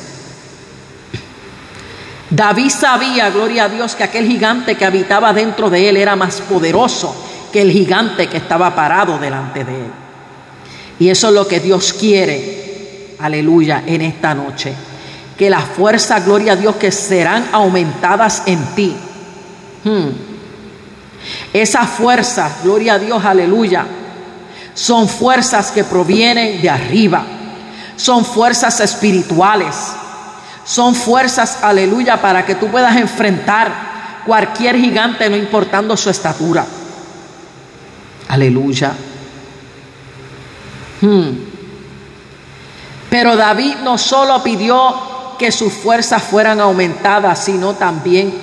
[2.30, 6.40] David sabía, gloria a Dios, que aquel gigante que habitaba dentro de él era más
[6.40, 7.14] poderoso
[7.52, 9.92] que el gigante que estaba parado delante de él.
[10.98, 14.74] Y eso es lo que Dios quiere, aleluya, en esta noche.
[15.38, 18.96] Que las fuerzas, gloria a Dios, que serán aumentadas en ti.
[19.84, 20.31] Hmm.
[21.54, 23.86] Esas fuerzas, gloria a Dios, aleluya,
[24.74, 27.24] son fuerzas que provienen de arriba.
[27.96, 29.76] Son fuerzas espirituales.
[30.64, 36.66] Son fuerzas, aleluya, para que tú puedas enfrentar cualquier gigante, no importando su estatura.
[38.30, 38.94] Aleluya.
[41.02, 41.32] Hmm.
[43.10, 48.34] Pero David no solo pidió que sus fuerzas fueran aumentadas, sino también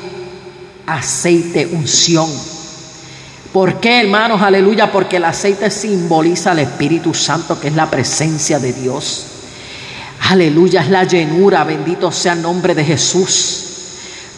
[0.86, 2.28] aceite, unción.
[3.52, 4.42] ¿Por qué, hermanos?
[4.42, 9.24] Aleluya, porque el aceite simboliza al Espíritu Santo, que es la presencia de Dios.
[10.28, 13.64] Aleluya, es la llenura, bendito sea el nombre de Jesús.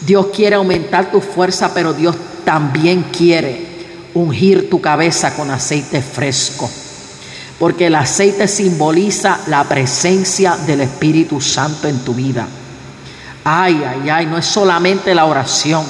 [0.05, 3.65] Dios quiere aumentar tu fuerza, pero Dios también quiere
[4.13, 6.69] ungir tu cabeza con aceite fresco.
[7.59, 12.47] Porque el aceite simboliza la presencia del Espíritu Santo en tu vida.
[13.43, 15.83] Ay, ay, ay, no es solamente la oración,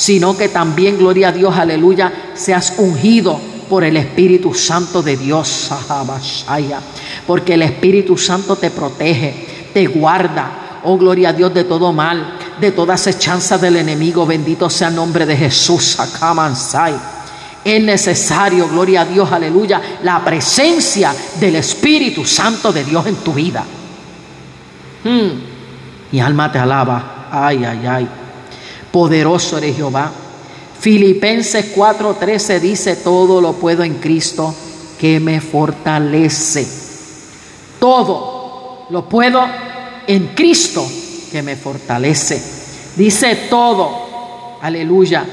[0.00, 5.70] sino que también, gloria a Dios, aleluya, seas ungido por el Espíritu Santo de Dios.
[7.26, 12.38] Porque el Espíritu Santo te protege, te guarda, oh gloria a Dios, de todo mal,
[12.58, 14.24] de toda acechanza del enemigo.
[14.24, 15.98] Bendito sea el nombre de Jesús.
[17.62, 23.34] Es necesario, gloria a Dios, aleluya, la presencia del Espíritu Santo de Dios en tu
[23.34, 23.62] vida.
[25.04, 25.28] Hmm.
[26.10, 27.28] Mi alma te alaba.
[27.30, 28.08] Ay, ay, ay.
[28.92, 30.10] Poderoso eres Jehová.
[30.78, 34.54] Filipenses 4:13 dice, todo lo puedo en Cristo
[34.98, 36.66] que me fortalece.
[37.78, 39.44] Todo lo puedo
[40.06, 40.86] en Cristo
[41.30, 42.42] que me fortalece.
[42.96, 45.24] Dice todo, aleluya.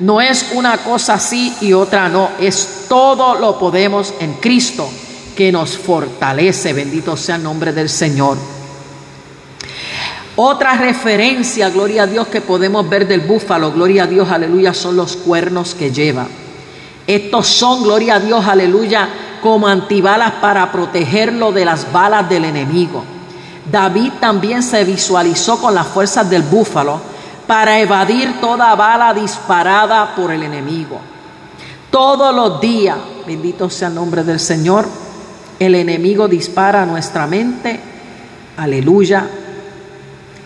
[0.00, 4.88] No es una cosa así y otra no, es todo lo podemos en Cristo
[5.36, 6.72] que nos fortalece.
[6.72, 8.38] Bendito sea el nombre del Señor.
[10.36, 14.96] Otra referencia, gloria a Dios, que podemos ver del búfalo, gloria a Dios, aleluya, son
[14.96, 16.26] los cuernos que lleva.
[17.06, 19.08] Estos son, gloria a Dios, aleluya,
[19.42, 23.04] como antibalas para protegerlo de las balas del enemigo.
[23.70, 27.00] David también se visualizó con las fuerzas del búfalo
[27.46, 30.98] para evadir toda bala disparada por el enemigo.
[31.90, 34.86] Todos los días, bendito sea el nombre del Señor,
[35.58, 37.78] el enemigo dispara a nuestra mente,
[38.56, 39.28] aleluya,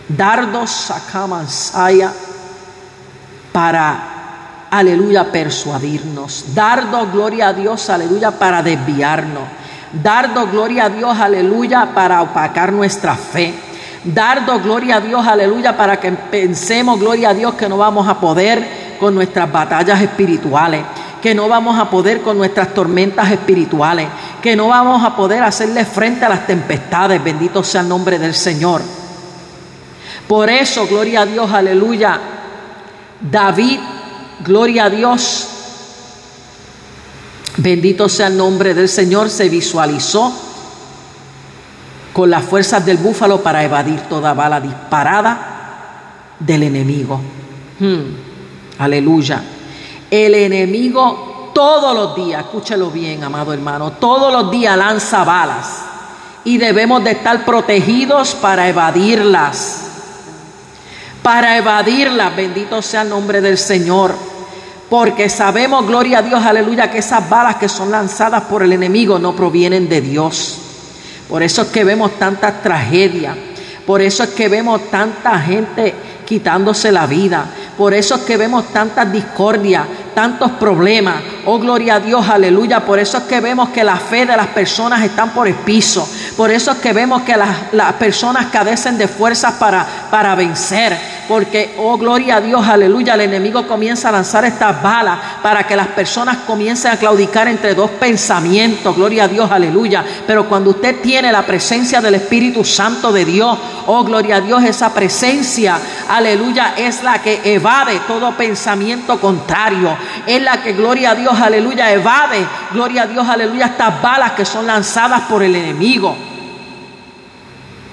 [0.09, 2.11] dardos sacamansaya
[3.51, 6.53] para, aleluya, persuadirnos.
[6.53, 9.43] Dardos, gloria a Dios, aleluya, para desviarnos.
[9.91, 13.53] Dardos, gloria a Dios, aleluya, para opacar nuestra fe.
[14.03, 18.19] Dardos, gloria a Dios, aleluya, para que pensemos, gloria a Dios, que no vamos a
[18.19, 20.83] poder con nuestras batallas espirituales
[21.21, 24.07] que no vamos a poder con nuestras tormentas espirituales,
[24.41, 27.23] que no vamos a poder hacerle frente a las tempestades.
[27.23, 28.81] Bendito sea el nombre del Señor.
[30.27, 32.19] Por eso, gloria a Dios, aleluya.
[33.19, 33.79] David,
[34.45, 35.47] gloria a Dios.
[37.57, 40.31] Bendito sea el nombre del Señor, se visualizó
[42.13, 47.19] con las fuerzas del búfalo para evadir toda bala disparada del enemigo.
[47.79, 48.79] Hmm.
[48.79, 49.41] Aleluya.
[50.11, 55.83] El enemigo todos los días, escúchelo bien, amado hermano, todos los días lanza balas
[56.43, 59.86] y debemos de estar protegidos para evadirlas
[61.27, 62.29] para evadirla.
[62.29, 64.15] Bendito sea el nombre del Señor.
[64.89, 69.19] Porque sabemos, gloria a Dios, aleluya, que esas balas que son lanzadas por el enemigo
[69.19, 70.57] no provienen de Dios.
[71.27, 73.35] Por eso es que vemos tanta tragedia.
[73.85, 75.93] Por eso es que vemos tanta gente
[76.25, 77.45] quitándose la vida.
[77.77, 79.85] Por eso es que vemos tantas discordias,
[80.15, 81.15] tantos problemas.
[81.45, 82.85] Oh, gloria a Dios, aleluya.
[82.85, 86.07] Por eso es que vemos que la fe de las personas están por el piso.
[86.37, 91.16] Por eso es que vemos que las, personas cadecen de fuerzas para, para vencer.
[91.27, 95.75] Porque, oh, gloria a Dios, aleluya, el enemigo comienza a lanzar estas balas para que
[95.75, 98.95] las personas comiencen a claudicar entre dos pensamientos.
[98.95, 100.03] Gloria a Dios, aleluya.
[100.25, 104.63] Pero cuando usted tiene la presencia del Espíritu Santo de Dios, oh, gloria a Dios,
[104.63, 111.15] esa presencia, aleluya, es la que evade todo pensamiento contrario es la que, gloria a
[111.15, 116.15] Dios, aleluya, evade, gloria a Dios, aleluya, estas balas que son lanzadas por el enemigo.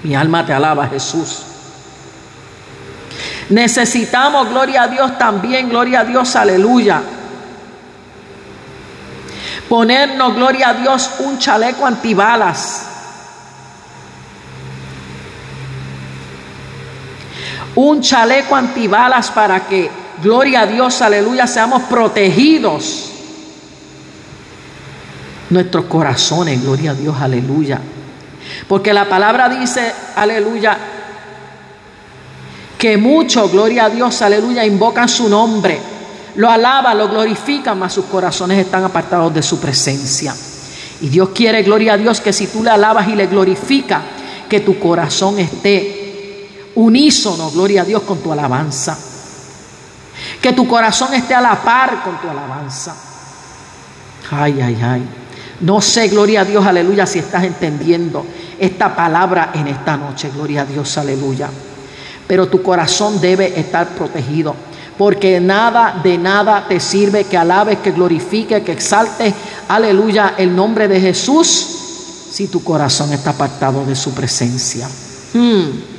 [0.03, 1.54] Mi alma te alaba, Jesús.
[3.49, 7.01] Necesitamos, gloria a Dios, también, gloria a Dios, aleluya.
[9.69, 12.87] Ponernos, gloria a Dios, un chaleco antibalas.
[17.75, 23.11] Un chaleco antibalas para que Gloria a Dios, aleluya, seamos protegidos.
[25.49, 27.79] Nuestros corazones, gloria a Dios, aleluya.
[28.67, 30.77] Porque la palabra dice, aleluya,
[32.77, 35.79] que muchos, gloria a Dios, aleluya, invocan su nombre,
[36.35, 40.35] lo alaban, lo glorifican, mas sus corazones están apartados de su presencia.
[41.01, 44.01] Y Dios quiere, gloria a Dios, que si tú le alabas y le glorificas,
[44.49, 48.97] que tu corazón esté unísono, gloria a Dios, con tu alabanza.
[50.41, 52.95] Que tu corazón esté a la par con tu alabanza.
[54.31, 55.09] Ay, ay, ay.
[55.61, 58.25] No sé, gloria a Dios, aleluya, si estás entendiendo
[58.59, 60.29] esta palabra en esta noche.
[60.33, 61.49] Gloria a Dios, aleluya.
[62.27, 64.55] Pero tu corazón debe estar protegido.
[64.97, 69.33] Porque nada de nada te sirve que alabes, que glorifiques, que exaltes,
[69.67, 71.47] aleluya, el nombre de Jesús,
[72.31, 74.87] si tu corazón está apartado de su presencia.
[75.33, 75.95] Hmm.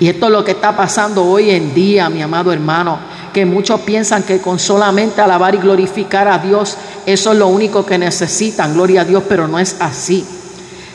[0.00, 2.98] Y esto es lo que está pasando hoy en día, mi amado hermano,
[3.32, 7.84] que muchos piensan que con solamente alabar y glorificar a Dios, eso es lo único
[7.84, 10.24] que necesitan, gloria a Dios, pero no es así.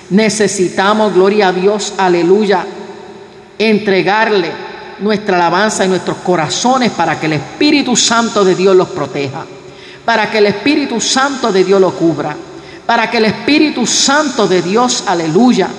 [0.09, 2.65] Necesitamos, gloria a Dios, aleluya,
[3.57, 4.51] entregarle
[4.99, 9.45] nuestra alabanza y nuestros corazones para que el Espíritu Santo de Dios los proteja,
[10.05, 12.35] para que el Espíritu Santo de Dios los cubra,
[12.85, 15.69] para que el Espíritu Santo de Dios, aleluya,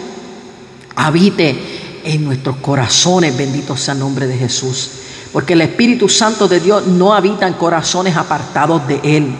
[0.97, 4.91] habite en nuestros corazones, bendito sea el nombre de Jesús.
[5.33, 9.35] Porque el Espíritu Santo de Dios no habita en corazones apartados de Él.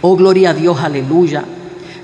[0.00, 1.44] Oh, gloria a Dios, aleluya.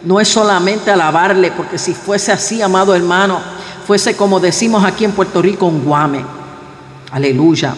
[0.05, 3.41] No es solamente alabarle, porque si fuese así, amado hermano,
[3.89, 6.23] fuese como decimos aquí en Puerto Rico, un guame.
[7.11, 7.75] Aleluya.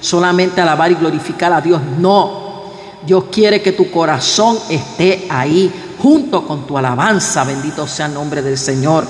[0.00, 1.82] Solamente alabar y glorificar a Dios.
[1.98, 2.62] No.
[3.04, 7.42] Dios quiere que tu corazón esté ahí junto con tu alabanza.
[7.42, 9.04] Bendito sea el nombre del Señor.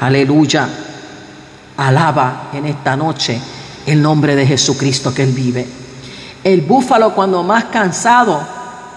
[0.00, 0.66] Aleluya.
[1.76, 3.38] Alaba en esta noche
[3.84, 5.68] el nombre de Jesucristo que Él vive.
[6.42, 8.40] El búfalo cuando más cansado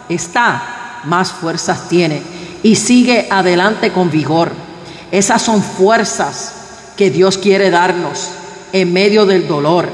[0.08, 2.22] está, más fuerzas tiene
[2.64, 4.69] y sigue adelante con vigor.
[5.12, 6.54] Esas son fuerzas
[6.96, 8.30] que Dios quiere darnos
[8.74, 9.90] en medio del dolor,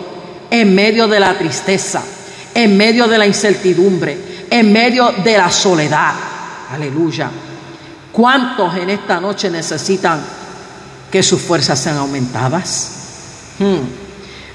[0.49, 2.01] en medio de la tristeza,
[2.53, 6.13] en medio de la incertidumbre, en medio de la soledad.
[6.71, 7.29] Aleluya.
[8.11, 10.21] ¿Cuántos en esta noche necesitan
[11.11, 12.91] que sus fuerzas sean aumentadas?
[13.59, 14.05] Hmm.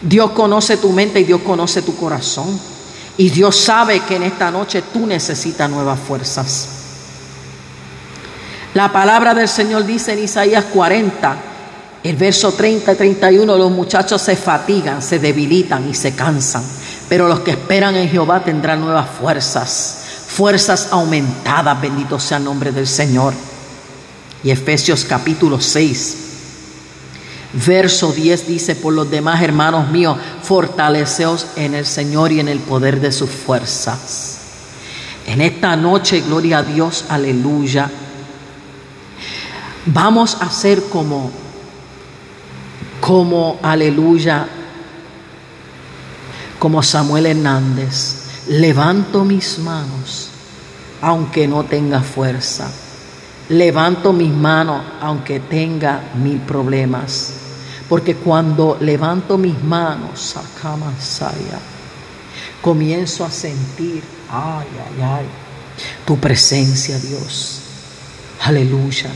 [0.03, 2.59] Dios conoce tu mente y Dios conoce tu corazón.
[3.17, 6.80] Y Dios sabe que en esta noche tú necesitas nuevas fuerzas.
[8.75, 11.37] La palabra del Señor dice en Isaías 40,
[12.05, 16.63] el verso 30 y 31, los muchachos se fatigan, se debilitan y se cansan,
[17.09, 22.71] pero los que esperan en Jehová tendrán nuevas fuerzas, fuerzas aumentadas, bendito sea el nombre
[22.71, 23.35] del Señor.
[24.45, 26.17] Y Efesios capítulo 6,
[27.67, 32.61] verso 10 dice, por los demás hermanos míos, fortaleceos en el Señor y en el
[32.61, 34.39] poder de sus fuerzas.
[35.27, 37.91] En esta noche, gloria a Dios, aleluya.
[39.87, 41.31] Vamos a ser como
[43.01, 44.47] como, aleluya,
[46.59, 50.29] como Samuel Hernández, levanto mis manos
[51.03, 52.71] aunque no tenga fuerza.
[53.49, 57.33] Levanto mis manos aunque tenga mil problemas.
[57.89, 61.59] Porque cuando levanto mis manos, Sakamasaya,
[62.61, 65.27] comienzo a sentir, ay, ay, ay,
[66.05, 67.63] tu presencia, Dios.
[68.43, 69.11] Aleluya.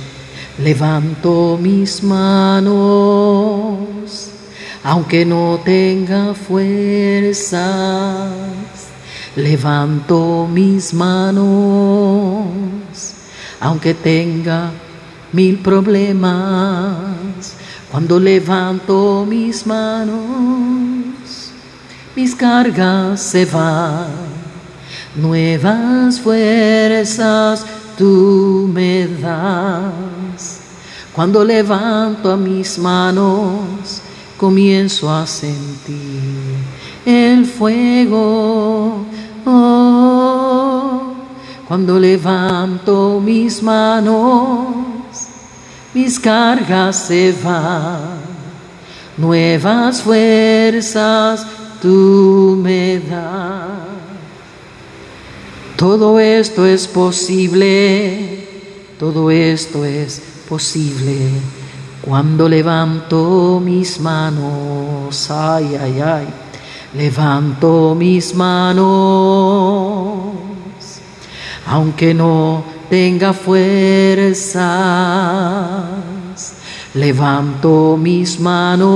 [0.58, 2.70] Levanto mis manos,
[4.84, 7.60] aunque no tenga fuerzas.
[9.34, 11.44] Levanto mis manos,
[13.58, 14.70] aunque tenga
[15.32, 17.56] mil problemas.
[17.90, 20.14] Cuando levanto mis manos,
[22.14, 24.06] mis cargas se van,
[25.16, 27.66] nuevas fuerzas
[27.98, 30.23] tú me das.
[31.14, 34.02] Cuando levanto a mis manos,
[34.36, 36.56] comienzo a sentir
[37.06, 39.06] el fuego.
[39.46, 41.14] Oh,
[41.68, 44.74] cuando levanto mis manos,
[45.94, 48.18] mis cargas se van,
[49.16, 51.46] nuevas fuerzas
[51.80, 53.68] tú me das.
[55.76, 58.48] Todo esto es posible,
[58.98, 60.33] todo esto es posible
[62.02, 66.26] cuando levanto mis manos, ay, ay, ay,
[66.94, 68.84] levanto mis manos,
[71.66, 74.64] aunque no tenga fuerzas,
[76.94, 78.86] levanto mis manos,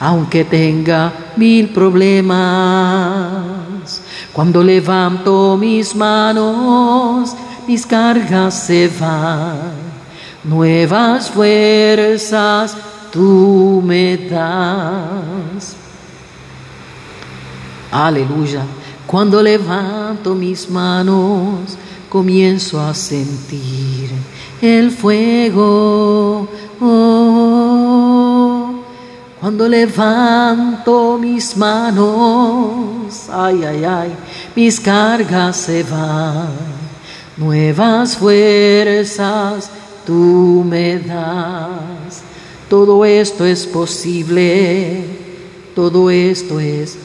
[0.00, 3.12] aunque tenga mil problemas
[4.32, 7.36] cuando levanto mis manos,
[7.66, 9.72] mis cargas se van,
[10.44, 12.76] nuevas fuerzas
[13.12, 15.76] tú me das.
[17.90, 18.64] Aleluya.
[19.06, 21.76] Cuando levanto mis manos,
[22.08, 24.10] comienzo a sentir
[24.62, 26.48] el fuego.
[26.80, 28.70] Oh,
[29.40, 34.16] cuando levanto mis manos, ay, ay, ay,
[34.56, 36.48] mis cargas se van,
[37.36, 39.70] nuevas fuerzas
[40.06, 42.22] tú me das.
[42.68, 45.04] Todo esto es posible,
[45.74, 46.96] todo esto es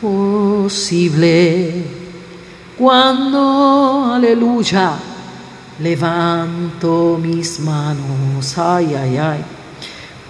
[0.00, 1.84] posible.
[2.78, 4.92] Cuando, aleluya,
[5.80, 9.44] levanto mis manos, ay, ay, ay.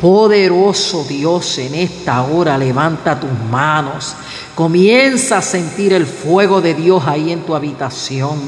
[0.01, 4.16] Poderoso Dios, en esta hora levanta tus manos.
[4.55, 8.38] Comienza a sentir el fuego de Dios ahí en tu habitación.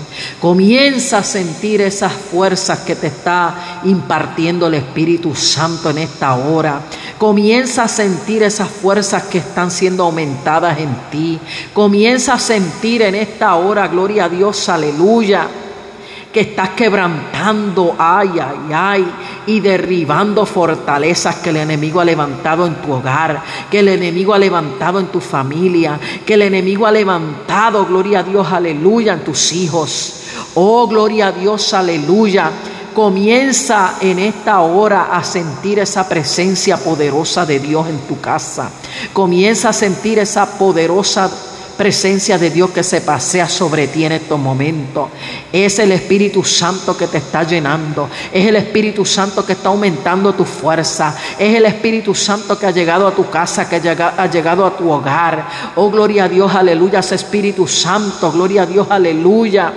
[0.41, 6.81] Comienza a sentir esas fuerzas que te está impartiendo el Espíritu Santo en esta hora.
[7.19, 11.39] Comienza a sentir esas fuerzas que están siendo aumentadas en ti.
[11.75, 15.49] Comienza a sentir en esta hora, gloria a Dios, aleluya
[16.33, 19.07] que estás quebrantando, ay, ay, ay,
[19.47, 24.39] y derribando fortalezas que el enemigo ha levantado en tu hogar, que el enemigo ha
[24.39, 29.53] levantado en tu familia, que el enemigo ha levantado, gloria a Dios, aleluya, en tus
[29.53, 30.23] hijos.
[30.55, 32.51] Oh, gloria a Dios, aleluya.
[32.95, 38.71] Comienza en esta hora a sentir esa presencia poderosa de Dios en tu casa.
[39.13, 41.31] Comienza a sentir esa poderosa
[41.83, 45.09] presencia de Dios que se pasea sobre ti en estos momentos.
[45.53, 48.09] Es el Espíritu Santo que te está llenando.
[48.33, 51.13] Es el Espíritu Santo que está aumentando tu fuerza.
[51.37, 54.93] Es el Espíritu Santo que ha llegado a tu casa, que ha llegado a tu
[54.93, 55.45] hogar.
[55.75, 57.01] Oh, gloria a Dios, aleluya.
[57.01, 59.73] Ese Espíritu Santo, gloria a Dios, aleluya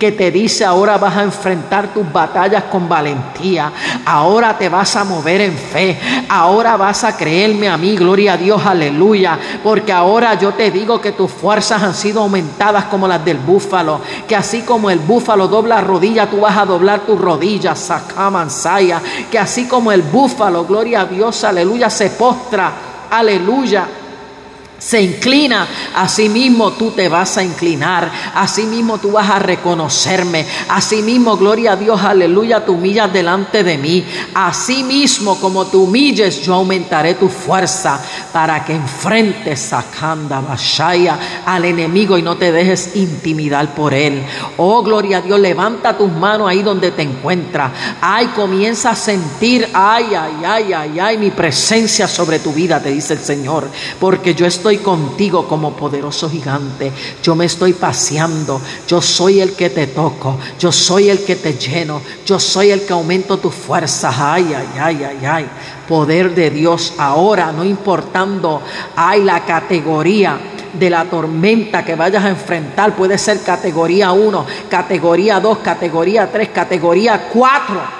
[0.00, 3.70] que te dice ahora vas a enfrentar tus batallas con valentía,
[4.06, 8.36] ahora te vas a mover en fe, ahora vas a creerme a mí, gloria a
[8.38, 13.22] Dios, aleluya, porque ahora yo te digo que tus fuerzas han sido aumentadas como las
[13.22, 17.78] del búfalo, que así como el búfalo dobla rodilla, tú vas a doblar tus rodillas,
[17.78, 22.72] sacamansaya, que así como el búfalo, gloria a Dios, aleluya, se postra,
[23.10, 23.99] aleluya
[24.80, 30.46] se inclina, así mismo tú te vas a inclinar, así mismo tú vas a reconocerme,
[30.68, 34.04] así mismo, gloria a Dios, aleluya, tú humillas delante de mí,
[34.34, 38.00] así mismo como tú humilles, yo aumentaré tu fuerza
[38.32, 40.42] para que enfrentes a Kanda
[41.44, 44.24] al enemigo y no te dejes intimidar por él.
[44.56, 47.70] Oh, gloria a Dios, levanta tus manos ahí donde te encuentras.
[48.00, 52.90] Ay, comienza a sentir, ay, ay, ay, ay, ay, mi presencia sobre tu vida, te
[52.90, 53.68] dice el Señor,
[53.98, 56.92] porque yo estoy contigo como poderoso gigante.
[57.22, 58.60] Yo me estoy paseando.
[58.86, 60.38] Yo soy el que te toco.
[60.58, 62.00] Yo soy el que te lleno.
[62.26, 64.14] Yo soy el que aumento tus fuerzas.
[64.18, 65.46] Ay, ay, ay, ay, ay.
[65.88, 68.62] Poder de Dios ahora, no importando,
[68.94, 70.38] hay la categoría
[70.72, 72.94] de la tormenta que vayas a enfrentar.
[72.94, 77.99] Puede ser categoría 1, categoría 2, categoría 3, categoría 4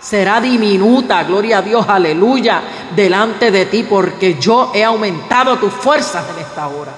[0.00, 2.62] será diminuta, gloria a Dios, aleluya,
[2.94, 6.92] delante de ti, porque yo he aumentado tus fuerzas en esta hora.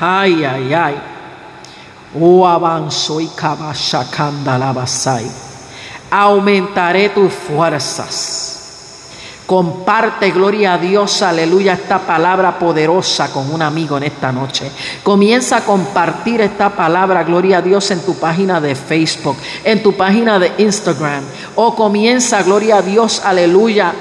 [0.00, 0.94] Ay, ay, ay.
[2.20, 3.30] Oh, avanzo y
[4.72, 5.30] basai.
[6.10, 8.53] Aumentaré tus fuerzas.
[9.46, 14.70] Comparte, gloria a Dios, aleluya, esta palabra poderosa con un amigo en esta noche.
[15.02, 19.92] Comienza a compartir esta palabra, gloria a Dios, en tu página de Facebook, en tu
[19.92, 21.22] página de Instagram.
[21.56, 23.92] O comienza, gloria a Dios, aleluya,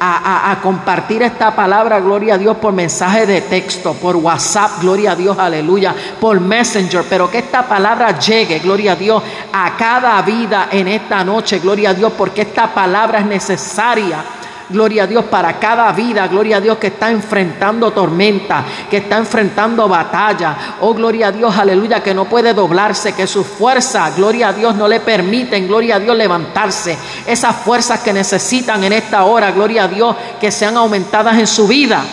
[0.00, 5.12] a, a, compartir esta palabra, gloria a Dios, por mensaje de texto, por WhatsApp, gloria
[5.12, 9.22] a Dios, aleluya, por Messenger, pero que esta palabra llegue, gloria a Dios,
[9.52, 14.24] a cada vida en esta noche, gloria a Dios, porque esta palabra es necesaria
[14.70, 16.26] Gloria a Dios para cada vida.
[16.28, 20.76] Gloria a Dios que está enfrentando tormenta, que está enfrentando batalla.
[20.80, 24.74] Oh, gloria a Dios, aleluya, que no puede doblarse, que su fuerza, gloria a Dios,
[24.74, 26.98] no le permiten, gloria a Dios, levantarse.
[27.26, 31.66] Esas fuerzas que necesitan en esta hora, gloria a Dios, que sean aumentadas en su
[31.66, 32.04] vida.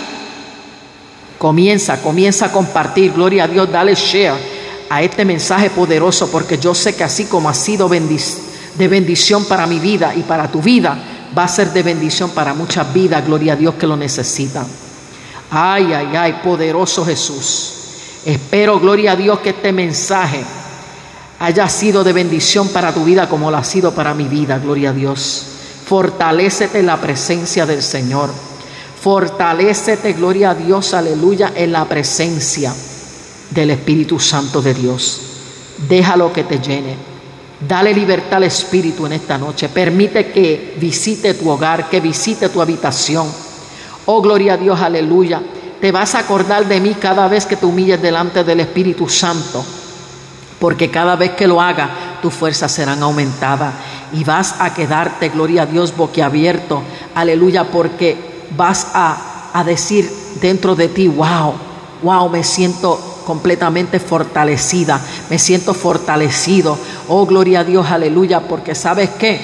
[1.37, 4.55] Comienza, comienza a compartir, gloria a Dios, dale share
[4.89, 9.67] a este mensaje poderoso, porque yo sé que así como ha sido de bendición para
[9.67, 10.97] mi vida y para tu vida,
[11.37, 14.65] va a ser de bendición para muchas vidas, gloria a Dios que lo necesitan.
[15.51, 17.73] Ay, ay, ay, poderoso Jesús.
[18.25, 20.43] Espero, gloria a Dios, que este mensaje
[21.39, 24.89] haya sido de bendición para tu vida como lo ha sido para mi vida, gloria
[24.89, 25.45] a Dios.
[25.85, 28.31] Fortalécete en la presencia del Señor.
[28.99, 32.73] Fortalécete, gloria a Dios, aleluya, en la presencia
[33.51, 35.21] del Espíritu Santo de Dios.
[35.87, 37.14] Déjalo que te llene.
[37.59, 39.69] Dale libertad al Espíritu en esta noche.
[39.69, 43.27] Permite que visite tu hogar, que visite tu habitación.
[44.05, 45.41] Oh, gloria a Dios, aleluya.
[45.79, 49.63] Te vas a acordar de mí cada vez que te humilles delante del Espíritu Santo.
[50.59, 53.73] Porque cada vez que lo haga, tus fuerzas serán aumentadas.
[54.13, 56.81] Y vas a quedarte, gloria a Dios, boquiabierto.
[57.15, 58.17] Aleluya, porque
[58.55, 60.09] vas a, a decir
[60.41, 61.53] dentro de ti, wow,
[62.03, 66.77] wow, me siento completamente fortalecida, me siento fortalecido.
[67.09, 69.39] Oh, gloria a Dios, aleluya, porque sabes qué?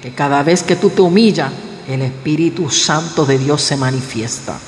[0.00, 1.52] Que cada vez que tú te humillas,
[1.88, 4.58] el Espíritu Santo de Dios se manifiesta.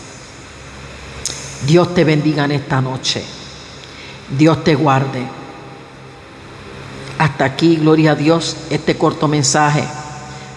[1.66, 3.24] Dios te bendiga en esta noche.
[4.36, 5.26] Dios te guarde.
[7.18, 9.84] Hasta aquí, gloria a Dios, este corto mensaje.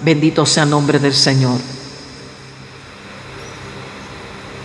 [0.03, 1.59] Bendito sea el nombre del Señor.